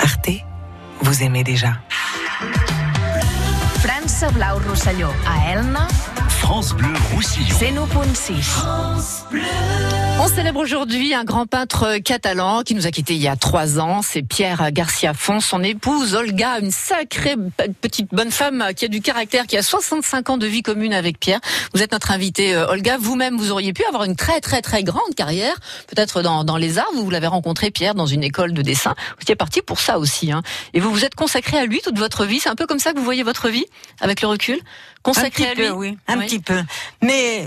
Arte, 0.00 0.30
vous 1.02 1.22
aimez 1.22 1.44
déjà. 1.44 1.74
França 3.88 4.28
Blau 4.32 4.58
Rosselló, 4.58 5.10
a 5.24 5.50
Elna. 5.50 5.97
France 6.48 6.72
Bleu 6.72 6.88
Roussillon. 7.14 7.84
101.6. 7.84 8.40
France 8.40 9.24
Bleu. 9.30 9.42
On 10.18 10.28
célèbre 10.28 10.60
aujourd'hui 10.60 11.12
un 11.12 11.22
grand 11.22 11.46
peintre 11.46 11.98
catalan 11.98 12.62
qui 12.62 12.74
nous 12.74 12.86
a 12.86 12.90
quittés 12.90 13.14
il 13.14 13.20
y 13.20 13.28
a 13.28 13.36
trois 13.36 13.78
ans. 13.78 14.00
C'est 14.00 14.22
Pierre 14.22 14.72
Garcia 14.72 15.12
Font, 15.12 15.40
son 15.40 15.62
épouse 15.62 16.14
Olga, 16.14 16.58
une 16.58 16.70
sacrée 16.70 17.36
petite 17.82 18.08
bonne 18.12 18.30
femme 18.30 18.68
qui 18.74 18.86
a 18.86 18.88
du 18.88 19.02
caractère, 19.02 19.46
qui 19.46 19.58
a 19.58 19.62
65 19.62 20.30
ans 20.30 20.38
de 20.38 20.46
vie 20.46 20.62
commune 20.62 20.94
avec 20.94 21.20
Pierre. 21.20 21.40
Vous 21.74 21.82
êtes 21.82 21.92
notre 21.92 22.12
invitée, 22.12 22.54
euh, 22.54 22.66
Olga. 22.66 22.96
Vous-même, 22.98 23.36
vous 23.36 23.52
auriez 23.52 23.74
pu 23.74 23.84
avoir 23.84 24.04
une 24.04 24.16
très 24.16 24.40
très 24.40 24.62
très 24.62 24.82
grande 24.82 25.14
carrière, 25.14 25.54
peut-être 25.86 26.22
dans, 26.22 26.44
dans 26.44 26.56
les 26.56 26.78
arts. 26.78 26.88
Vous, 26.94 27.04
vous 27.04 27.10
l'avez 27.10 27.26
rencontré, 27.26 27.70
Pierre, 27.70 27.94
dans 27.94 28.06
une 28.06 28.24
école 28.24 28.54
de 28.54 28.62
dessin. 28.62 28.94
Vous 29.18 29.22
étiez 29.22 29.36
parti 29.36 29.60
pour 29.60 29.80
ça 29.80 29.98
aussi. 29.98 30.32
Hein. 30.32 30.42
Et 30.72 30.80
vous 30.80 30.90
vous 30.90 31.04
êtes 31.04 31.14
consacré 31.14 31.58
à 31.58 31.66
lui 31.66 31.82
toute 31.82 31.98
votre 31.98 32.24
vie. 32.24 32.40
C'est 32.40 32.48
un 32.48 32.56
peu 32.56 32.66
comme 32.66 32.78
ça 32.78 32.92
que 32.92 32.98
vous 32.98 33.04
voyez 33.04 33.22
votre 33.22 33.50
vie, 33.50 33.66
avec 34.00 34.22
le 34.22 34.28
recul? 34.28 34.58
Consacré 35.02 35.48
à 35.48 35.54
lui 35.54 35.66
peu, 35.66 35.70
Oui, 35.70 35.98
un 36.06 36.18
petit 36.18 36.40
peu. 36.40 36.62
Mais... 37.02 37.46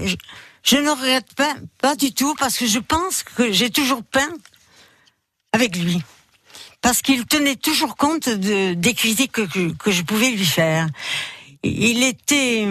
Je 0.63 0.77
ne 0.77 0.89
regrette 0.89 1.33
pas, 1.33 1.55
pas 1.79 1.95
du 1.95 2.13
tout, 2.13 2.35
parce 2.35 2.57
que 2.57 2.67
je 2.67 2.79
pense 2.79 3.23
que 3.23 3.51
j'ai 3.51 3.69
toujours 3.69 4.03
peint 4.03 4.33
avec 5.51 5.75
lui. 5.75 6.01
Parce 6.81 7.01
qu'il 7.01 7.25
tenait 7.25 7.55
toujours 7.55 7.95
compte 7.95 8.29
de, 8.29 8.73
des 8.73 8.93
critiques 8.93 9.31
que, 9.31 9.71
que, 9.73 9.91
je 9.91 10.01
pouvais 10.03 10.29
lui 10.31 10.45
faire. 10.45 10.87
Il 11.63 12.03
était, 12.03 12.63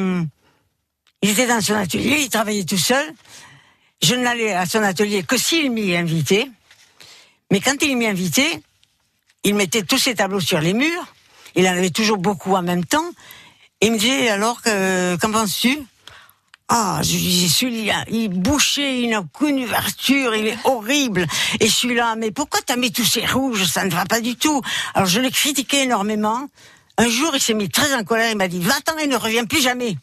il 1.22 1.30
était 1.30 1.46
dans 1.46 1.60
son 1.60 1.74
atelier, 1.74 2.18
il 2.22 2.28
travaillait 2.28 2.64
tout 2.64 2.78
seul. 2.78 3.12
Je 4.02 4.14
n'allais 4.14 4.52
à 4.52 4.66
son 4.66 4.82
atelier 4.82 5.22
que 5.22 5.36
s'il 5.36 5.70
m'y 5.70 5.94
invitait. 5.94 6.48
Mais 7.52 7.60
quand 7.60 7.82
il 7.82 7.96
m'y 7.96 8.06
invitait, 8.06 8.62
il 9.44 9.54
mettait 9.54 9.82
tous 9.82 9.98
ses 9.98 10.14
tableaux 10.14 10.40
sur 10.40 10.60
les 10.60 10.74
murs. 10.74 11.14
Il 11.54 11.66
en 11.66 11.72
avait 11.72 11.90
toujours 11.90 12.18
beaucoup 12.18 12.54
en 12.54 12.62
même 12.62 12.84
temps. 12.84 13.10
Il 13.80 13.92
me 13.92 13.98
disait 13.98 14.28
alors, 14.28 14.60
qu'en 14.62 15.32
penses-tu? 15.32 15.78
Ah, 16.72 17.00
je 17.02 17.08
disais, 17.08 17.48
celui-là, 17.48 18.04
il 18.08 18.28
bouchait, 18.28 19.02
il 19.02 19.10
n'a 19.10 19.24
qu'une 19.36 19.64
ouverture, 19.64 20.36
il 20.36 20.46
est 20.46 20.58
horrible. 20.62 21.26
Et 21.58 21.68
celui-là, 21.68 22.14
mais 22.14 22.30
pourquoi 22.30 22.60
t'as 22.64 22.76
mis 22.76 22.92
tous 22.92 23.04
ces 23.04 23.26
rouges? 23.26 23.64
Ça 23.64 23.84
ne 23.84 23.90
va 23.90 24.04
pas 24.04 24.20
du 24.20 24.36
tout. 24.36 24.62
Alors 24.94 25.08
je 25.08 25.20
l'ai 25.20 25.32
critiqué 25.32 25.82
énormément. 25.82 26.48
Un 26.96 27.08
jour, 27.08 27.32
il 27.34 27.40
s'est 27.40 27.54
mis 27.54 27.68
très 27.68 27.92
en 27.94 28.04
colère, 28.04 28.30
il 28.30 28.36
m'a 28.36 28.46
dit, 28.46 28.60
va-t'en 28.60 28.96
et 28.98 29.08
ne 29.08 29.16
reviens 29.16 29.46
plus 29.46 29.60
jamais. 29.60 29.96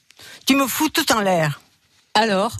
Tu 0.46 0.58
me 0.58 0.68
fous 0.68 0.90
tout 0.90 1.10
en 1.14 1.22
l'air. 1.22 1.62
Alors? 2.14 2.58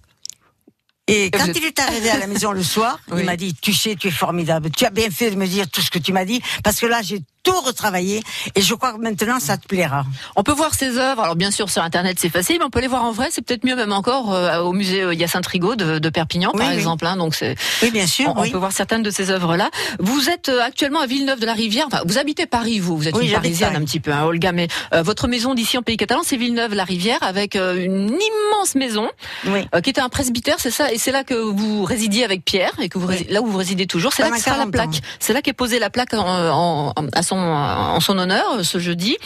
Et 1.08 1.32
quand 1.32 1.48
il 1.54 1.66
est 1.66 1.80
arrivé 1.80 2.10
à 2.10 2.18
la 2.18 2.28
maison 2.28 2.54
le 2.54 2.64
soir, 2.64 3.00
il 3.18 3.26
m'a 3.26 3.36
dit, 3.36 3.56
tu 3.56 3.74
sais, 3.74 3.96
tu 3.96 4.08
es 4.08 4.12
formidable. 4.12 4.70
Tu 4.72 4.86
as 4.86 4.90
bien 4.90 5.10
fait 5.10 5.32
de 5.32 5.36
me 5.36 5.48
dire 5.48 5.70
tout 5.70 5.82
ce 5.82 5.92
que 5.92 6.00
tu 6.00 6.14
m'as 6.14 6.26
dit, 6.26 6.42
parce 6.64 6.80
que 6.80 6.86
là, 6.86 7.02
j'ai 7.02 7.22
tout 7.52 7.60
retravaillé. 7.62 8.22
Et 8.56 8.62
je 8.62 8.74
crois 8.74 8.94
que 8.94 9.00
maintenant, 9.00 9.40
ça 9.40 9.58
te 9.58 9.68
plaira. 9.68 10.06
On 10.36 10.44
peut 10.44 10.52
voir 10.54 10.74
ses 10.74 10.98
œuvres. 10.98 11.22
Alors 11.24 11.36
bien 11.36 11.52
sûr, 11.52 11.70
sur 11.70 11.82
Internet, 11.84 12.18
c'est 12.20 12.30
facile, 12.30 12.58
mais 12.60 12.66
on 12.66 12.70
peut 12.70 12.82
les 12.82 12.88
voir 12.88 13.04
en 13.04 13.12
vrai. 13.12 13.28
C'est 13.32 13.42
peut-être 13.42 13.64
mieux 13.66 13.76
même 13.76 13.92
encore 13.94 14.34
euh, 14.34 14.60
au 14.60 14.74
musée 14.74 15.02
euh, 15.04 15.14
Hyacinthe 15.14 15.48
Rigaud 15.48 15.76
de, 15.76 16.00
de 16.00 16.10
Perpignan, 16.10 16.52
par 16.52 16.68
Oui, 16.68 16.74
exemple. 16.74 17.06
hein. 17.06 17.16
donc 17.18 17.36
c'est 17.36 17.56
Oui, 17.82 17.92
bien 17.92 18.08
sûr. 18.08 18.30
on, 18.36 18.40
on 18.40 18.42
oui. 18.42 18.52
peut 18.52 18.58
voir 18.58 18.72
certaines 18.72 19.04
de 19.04 19.10
ces 19.12 19.30
œuvres-là. 19.32 19.70
Vous 20.00 20.30
êtes 20.30 20.50
euh, 20.50 20.62
actuellement 20.62 21.00
à 21.02 21.06
Villeneuve-de-la-Rivière. 21.08 21.86
Enfin, 21.88 22.02
vous 22.06 22.18
habitez 22.18 22.46
Paris, 22.46 22.80
vous. 22.80 22.98
Vous 22.98 23.08
êtes 23.08 23.16
une 23.22 23.32
Parisienne 23.32 23.70
Paris. 23.72 23.82
un 23.82 23.86
petit 23.86 24.00
peu, 24.00 24.12
hein, 24.12 24.24
Olga. 24.24 24.52
Mais 24.52 24.68
euh, 24.94 25.02
votre 25.04 25.28
maison 25.28 25.54
d'ici 25.54 25.78
en 25.78 25.82
Pays 25.84 25.98
Catalan, 25.98 26.22
c'est 26.24 26.38
Villeneuve-la-Rivière, 26.38 27.20
avec 27.22 27.56
euh, 27.56 27.76
une 27.84 28.08
immense 28.10 28.76
maison 28.76 29.08
Oui. 29.48 29.68
euh, 29.76 29.82
qui 29.82 29.90
était 29.90 30.02
un 30.02 30.10
presbytère, 30.10 30.56
c'est 30.60 30.72
ça. 30.72 30.92
Et 30.92 30.98
c'est 30.98 31.12
là 31.12 31.24
que 31.24 31.34
vous 31.36 31.84
résidiez 31.84 32.24
avec 32.26 32.44
Pierre 32.44 32.72
et 32.80 32.90
que 32.90 32.98
vous 32.98 33.08
rési- 33.08 33.30
là 33.30 33.42
où 33.42 33.46
vous 33.48 33.58
résidez 33.58 33.88
toujours. 33.88 34.14
C'est 34.14 34.24
là 34.24 34.32
que 34.32 34.40
sera 34.40 34.52
la 34.52 34.58
40 34.66 34.72
plaque. 34.72 35.02
C'est 35.20 35.34
là 35.34 35.42
qu'est 35.42 35.54
posée 35.54 35.80
la 35.80 35.90
plaque 35.90 36.14
en, 36.14 36.26
en- 36.26 36.94
à 37.14 37.24
son 37.24 37.37
en 37.38 38.00
son 38.00 38.18
honneur 38.18 38.58
euh, 38.58 38.64
ce 38.64 38.80
jeudi. 38.80 39.18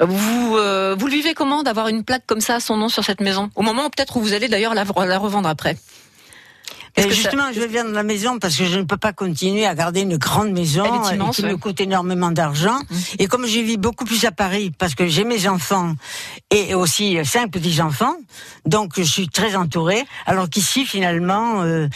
Vous 0.00 0.56
euh, 0.56 0.94
vous 0.98 1.06
le 1.06 1.12
vivez 1.12 1.34
comment 1.34 1.62
d'avoir 1.62 1.88
une 1.88 2.04
plaque 2.04 2.26
comme 2.26 2.40
ça 2.40 2.56
à 2.56 2.60
son 2.60 2.76
nom 2.76 2.88
sur 2.88 3.04
cette 3.04 3.20
maison? 3.20 3.50
Au 3.54 3.62
moment 3.62 3.90
peut-être 3.90 4.16
où 4.16 4.20
vous 4.20 4.32
allez 4.32 4.48
d'ailleurs 4.48 4.74
la 4.74 4.84
revendre 4.84 5.48
après? 5.48 5.76
Et 6.96 7.02
ça- 7.02 7.08
justement, 7.10 7.52
je 7.52 7.60
viens 7.62 7.84
de 7.84 7.90
la 7.92 8.02
maison 8.04 8.38
parce 8.38 8.56
que 8.56 8.64
je 8.64 8.78
ne 8.78 8.84
peux 8.84 8.96
pas 8.96 9.12
continuer 9.12 9.66
à 9.66 9.74
garder 9.74 10.02
une 10.02 10.16
grande 10.16 10.52
maison 10.52 10.84
immense, 11.12 11.36
qui 11.36 11.42
ouais. 11.42 11.50
me 11.50 11.56
coûte 11.56 11.80
énormément 11.80 12.30
d'argent. 12.30 12.78
Et 13.18 13.26
comme 13.26 13.46
je 13.46 13.58
vis 13.60 13.76
beaucoup 13.76 14.04
plus 14.04 14.24
à 14.24 14.30
Paris 14.32 14.70
parce 14.78 14.94
que 14.94 15.06
j'ai 15.08 15.24
mes 15.24 15.48
enfants 15.48 15.94
et 16.50 16.74
aussi 16.74 17.18
cinq 17.24 17.50
petits 17.50 17.80
enfants, 17.82 18.14
donc 18.64 18.92
je 18.96 19.02
suis 19.02 19.28
très 19.28 19.56
entourée. 19.56 20.04
Alors 20.26 20.48
qu'ici, 20.48 20.86
finalement. 20.86 21.62
euh, 21.62 21.88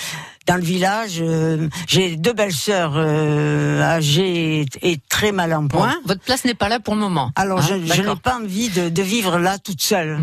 dans 0.46 0.56
le 0.56 0.62
village, 0.62 1.18
euh, 1.20 1.68
j'ai 1.86 2.16
deux 2.16 2.32
belles 2.32 2.54
sœurs 2.54 2.94
euh, 2.96 3.82
âgées 3.82 4.62
et, 4.62 4.92
et 4.92 4.98
très 5.10 5.30
mal 5.30 5.52
en 5.52 5.64
Bon, 5.64 5.76
point. 5.80 5.94
votre 6.06 6.22
place 6.22 6.46
n'est 6.46 6.54
pas 6.54 6.70
là 6.70 6.80
pour 6.80 6.94
le 6.94 7.00
moment. 7.02 7.30
Alors 7.36 7.58
Hein, 7.60 7.80
je, 7.84 8.00
n'ai 8.00 8.16
pas 8.16 8.38
envie 8.38 8.70
de, 8.70 8.88
de 8.88 9.02
vivre 9.02 9.38
là 9.38 9.58
toute 9.58 9.82
seule. 9.82 10.18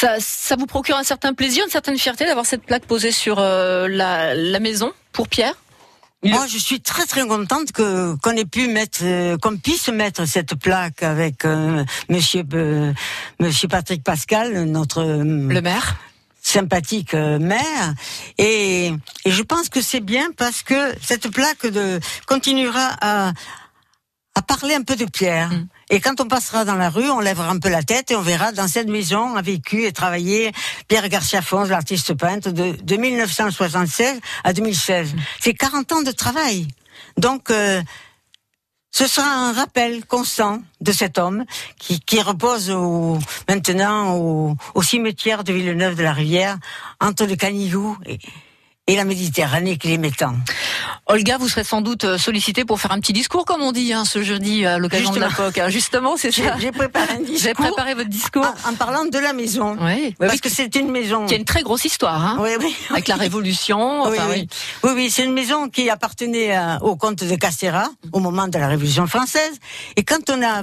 Ça, 0.00 0.16
ça 0.20 0.56
vous 0.60 0.66
procure 0.66 0.96
un 0.96 1.08
certain 1.12 1.32
plaisir, 1.32 1.64
une 1.64 1.70
certaine 1.70 1.96
fierté 1.96 2.26
d'avoir 2.26 2.44
cette 2.44 2.64
plaque 2.70 2.84
posée 2.84 3.12
sur 3.12 3.38
euh, 3.38 3.88
la, 3.88 4.34
la 4.34 4.60
maison 4.60 4.92
pour 5.12 5.26
Pierre? 5.26 5.54
Moi, 6.22 6.46
je 6.46 6.58
suis 6.58 6.80
très 6.82 7.06
très 7.06 7.26
contente 7.26 7.72
que 7.72 8.14
qu'on 8.22 8.32
ait 8.32 8.50
pu 8.56 8.68
mettre, 8.68 9.00
euh, 9.02 9.38
qu'on 9.42 9.56
puisse 9.56 9.88
mettre 9.88 10.26
cette 10.26 10.54
plaque 10.56 11.02
avec 11.02 11.44
euh, 11.44 11.82
Monsieur 12.10 12.42
euh, 12.52 12.92
Monsieur 13.40 13.68
Patrick 13.68 14.02
Pascal, 14.04 14.64
notre 14.64 15.00
euh, 15.00 15.24
Le 15.58 15.60
maire 15.62 15.96
sympathique 16.42 17.14
euh, 17.14 17.38
maire, 17.40 17.94
et, 18.38 18.92
et 19.24 19.30
je 19.30 19.42
pense 19.42 19.68
que 19.68 19.80
c'est 19.80 20.04
bien 20.14 20.26
parce 20.36 20.62
que 20.62 20.94
cette 21.02 21.28
plaque 21.38 21.66
de 21.66 22.00
continuera 22.26 22.88
à 23.00 23.32
à 24.34 24.42
parler 24.42 24.74
un 24.74 24.82
peu 24.82 24.96
de 24.96 25.06
Pierre. 25.06 25.50
Mm. 25.50 25.68
Et 25.88 26.00
quand 26.00 26.20
on 26.20 26.26
passera 26.26 26.64
dans 26.64 26.74
la 26.74 26.90
rue, 26.90 27.08
on 27.10 27.20
lèvera 27.20 27.48
un 27.48 27.58
peu 27.58 27.68
la 27.68 27.82
tête 27.82 28.10
et 28.10 28.16
on 28.16 28.20
verra 28.22 28.50
dans 28.50 28.66
cette 28.66 28.88
maison 28.88 29.36
a 29.36 29.42
vécu 29.42 29.84
et 29.84 29.92
travaillé 29.92 30.52
Pierre 30.88 31.08
Garcia 31.08 31.42
Fons, 31.42 31.64
l'artiste 31.64 32.14
peintre, 32.14 32.50
de, 32.50 32.72
de 32.82 32.96
1976 32.96 34.20
à 34.42 34.52
2016. 34.52 35.14
C'est 35.40 35.54
40 35.54 35.92
ans 35.92 36.02
de 36.02 36.10
travail. 36.10 36.66
Donc, 37.16 37.50
euh, 37.50 37.80
ce 38.90 39.06
sera 39.06 39.28
un 39.28 39.52
rappel 39.52 40.04
constant 40.06 40.60
de 40.80 40.90
cet 40.90 41.18
homme 41.18 41.44
qui, 41.78 42.00
qui 42.00 42.20
repose 42.20 42.70
au, 42.70 43.18
maintenant 43.48 44.16
au, 44.16 44.56
au 44.74 44.82
cimetière 44.82 45.44
de 45.44 45.52
Villeneuve 45.52 45.94
de 45.94 46.02
la 46.02 46.12
Rivière, 46.12 46.58
entre 47.00 47.26
le 47.26 47.36
Canigou 47.36 47.96
et, 48.06 48.18
et 48.88 48.94
la 48.96 49.04
Méditerranée 49.04 49.78
qu'il 49.78 49.90
aimait 49.90 50.12
tant. 50.12 50.34
Olga, 51.06 51.38
vous 51.38 51.48
serez 51.48 51.64
sans 51.64 51.80
doute 51.80 52.04
euh, 52.04 52.18
sollicitée 52.18 52.64
pour 52.64 52.80
faire 52.80 52.92
un 52.92 53.00
petit 53.00 53.12
discours, 53.12 53.44
comme 53.44 53.60
on 53.62 53.72
dit, 53.72 53.92
hein, 53.92 54.04
ce 54.04 54.22
jeudi 54.22 54.64
à 54.64 54.78
l'occasion 54.78 55.10
de 55.10 55.18
la 55.18 55.28
Justement. 55.28 55.48
POC. 55.48 55.58
hein. 55.58 55.68
Justement, 55.68 56.16
c'est 56.16 56.30
J'ai 56.30 56.44
ça. 56.44 56.56
j'ai 56.60 56.70
préparé 56.72 57.14
un 57.14 57.20
discours 57.22 57.54
préparé 57.54 57.94
votre 57.94 58.08
discours. 58.08 58.46
en, 58.64 58.70
en 58.70 58.74
parlant 58.74 59.04
de 59.04 59.18
la 59.18 59.32
maison. 59.32 59.76
Oui, 59.80 60.14
Parce 60.18 60.40
que 60.40 60.48
c'est 60.48 60.74
une 60.76 60.90
maison. 60.90 61.26
qui 61.26 61.34
a 61.34 61.36
une 61.36 61.44
très 61.44 61.62
grosse 61.62 61.84
histoire, 61.84 62.24
hein, 62.24 62.36
Oui, 62.40 62.50
oui. 62.60 62.74
avec 62.90 63.08
la 63.08 63.16
Révolution. 63.16 64.04
Oui, 64.04 64.18
enfin, 64.18 64.28
oui. 64.30 64.48
oui, 64.84 64.90
oui, 64.94 65.10
c'est 65.10 65.24
une 65.24 65.32
maison 65.34 65.68
qui 65.68 65.90
appartenait 65.90 66.54
à- 66.54 66.78
au 66.82 66.94
comte 66.96 67.24
de 67.24 67.34
Castera 67.36 67.88
au 68.12 68.20
moment 68.20 68.46
de 68.48 68.58
la 68.58 68.68
Révolution 68.68 69.06
française. 69.08 69.58
Et 69.96 70.04
quand 70.04 70.30
on 70.30 70.42
a 70.44 70.62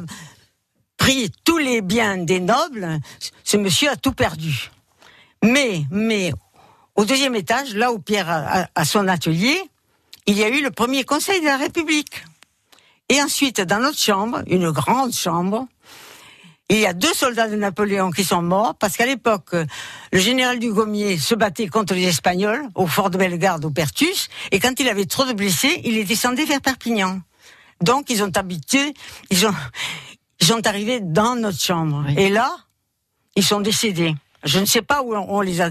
pris 0.98 1.30
tous 1.44 1.58
les 1.58 1.82
biens 1.82 2.18
des 2.18 2.40
nobles, 2.40 3.00
ce 3.44 3.58
monsieur 3.58 3.90
a 3.90 3.96
tout 3.98 4.14
perdu. 4.14 4.70
Mais, 5.44 5.84
mais, 5.92 6.32
au 6.96 7.06
deuxième 7.06 7.36
étage, 7.36 7.74
là 7.76 7.92
où 7.92 8.00
Pierre 8.00 8.30
a, 8.30 8.62
a- 8.64 8.68
a 8.76 8.86
son 8.86 9.08
atelier, 9.08 9.60
il 10.26 10.38
y 10.38 10.44
a 10.44 10.50
eu 10.50 10.62
le 10.62 10.72
premier 10.72 11.04
conseil 11.04 11.40
de 11.42 11.46
la 11.46 11.58
République. 11.58 12.24
Et 13.10 13.22
ensuite, 13.22 13.60
dans 13.62 13.80
notre 13.80 13.98
chambre, 14.00 14.42
une 14.48 14.72
grande 14.72 15.14
chambre, 15.14 15.68
il 16.70 16.80
y 16.80 16.86
a 16.86 16.94
deux 16.94 17.14
soldats 17.14 17.50
de 17.50 17.56
Napoléon 17.58 18.10
qui 18.12 18.24
sont 18.24 18.42
morts 18.42 18.76
parce 18.76 18.96
qu'à 18.96 19.06
l'époque, 19.06 19.54
le 20.12 20.20
général 20.20 20.60
Dugommier 20.60 21.18
se 21.18 21.36
battait 21.36 21.68
contre 21.68 21.94
les 21.94 22.06
Espagnols 22.08 22.66
au 22.76 22.88
fort 22.88 23.10
de 23.10 23.18
Bellegarde, 23.18 23.66
au 23.66 23.70
Pertus, 23.70 24.30
et 24.52 24.60
quand 24.60 24.80
il 24.80 24.88
avait 24.88 25.06
trop 25.06 25.26
de 25.26 25.34
blessés, 25.34 25.82
il 25.84 25.96
les 25.96 26.06
descendait 26.06 26.46
vers 26.46 26.62
Perpignan. 26.62 27.20
Donc, 27.82 28.10
ils 28.10 28.24
ont 28.24 28.32
habité, 28.36 28.94
ils 29.30 29.46
ont, 29.46 29.54
ils 30.40 30.48
sont 30.48 30.66
arrivés 30.66 31.02
dans 31.02 31.36
notre 31.36 31.60
chambre. 31.60 32.06
Oui. 32.08 32.16
Et 32.18 32.30
là, 32.30 32.56
ils 33.36 33.44
sont 33.44 33.60
décédés. 33.60 34.16
Je 34.44 34.60
ne 34.60 34.66
sais 34.66 34.82
pas 34.82 35.02
où 35.02 35.16
on 35.16 35.42
les 35.42 35.62
a 35.62 35.70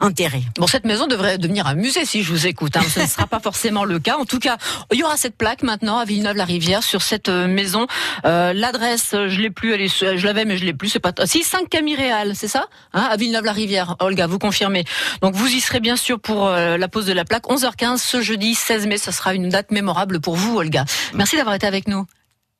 enterrés. 0.00 0.42
Bon, 0.58 0.66
cette 0.66 0.84
maison 0.84 1.06
devrait 1.06 1.38
devenir 1.38 1.66
un 1.66 1.74
musée 1.74 2.04
si 2.04 2.22
je 2.22 2.30
vous 2.30 2.46
écoute. 2.46 2.76
Hein. 2.76 2.82
Ce 2.88 3.00
ne 3.00 3.06
sera 3.06 3.26
pas 3.26 3.40
forcément 3.40 3.84
le 3.84 3.98
cas. 3.98 4.16
En 4.18 4.24
tout 4.24 4.38
cas, 4.38 4.58
il 4.92 4.98
y 4.98 5.02
aura 5.02 5.16
cette 5.16 5.36
plaque 5.36 5.62
maintenant 5.62 5.98
à 5.98 6.04
Villeneuve-la-Rivière 6.04 6.82
sur 6.82 7.02
cette 7.02 7.28
euh, 7.28 7.46
maison. 7.46 7.86
Euh, 8.24 8.52
L'adresse, 8.52 9.10
je 9.12 9.40
l'ai 9.40 9.50
plus. 9.50 9.72
Elle 9.72 9.82
est, 9.82 10.16
je 10.16 10.26
l'avais, 10.26 10.44
mais 10.44 10.58
je 10.58 10.64
l'ai 10.64 10.74
plus. 10.74 10.88
C'est 10.88 11.00
pas. 11.00 11.12
Si 11.24 11.42
5 11.42 11.68
Camiréal, 11.68 12.32
c'est 12.34 12.48
ça 12.48 12.66
hein, 12.92 13.08
À 13.10 13.16
Villeneuve-la-Rivière. 13.16 13.96
Olga, 14.00 14.26
vous 14.26 14.38
confirmez. 14.38 14.84
Donc 15.22 15.34
vous 15.34 15.48
y 15.48 15.60
serez 15.60 15.80
bien 15.80 15.96
sûr 15.96 16.20
pour 16.20 16.48
euh, 16.48 16.76
la 16.76 16.88
pose 16.88 17.06
de 17.06 17.12
la 17.12 17.24
plaque. 17.24 17.44
11h15 17.48 17.98
ce 17.98 18.20
jeudi 18.20 18.54
16 18.54 18.86
mai. 18.86 18.98
Ce 18.98 19.12
sera 19.12 19.34
une 19.34 19.48
date 19.48 19.70
mémorable 19.70 20.20
pour 20.20 20.36
vous, 20.36 20.58
Olga. 20.58 20.84
Merci 21.14 21.36
d'avoir 21.36 21.54
été 21.54 21.66
avec 21.66 21.88
nous. 21.88 22.06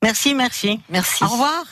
Merci, 0.03 0.35
merci. 0.35 0.81
Merci. 0.89 1.23
Au 1.25 1.29
revoir. 1.29 1.65